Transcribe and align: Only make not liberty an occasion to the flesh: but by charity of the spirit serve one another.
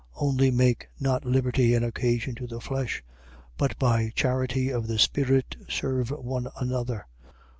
Only 0.15 0.49
make 0.49 0.87
not 0.99 1.25
liberty 1.25 1.75
an 1.75 1.83
occasion 1.83 2.33
to 2.33 2.47
the 2.47 2.59
flesh: 2.59 3.03
but 3.55 3.77
by 3.77 4.11
charity 4.15 4.71
of 4.71 4.87
the 4.87 4.97
spirit 4.97 5.55
serve 5.69 6.09
one 6.09 6.47
another. 6.59 7.05